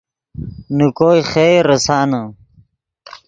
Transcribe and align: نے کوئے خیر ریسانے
نے 0.75 0.87
کوئے 0.97 1.19
خیر 1.31 1.59
ریسانے 1.69 2.21